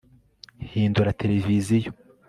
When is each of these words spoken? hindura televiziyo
hindura 0.69 1.17
televiziyo 1.21 1.91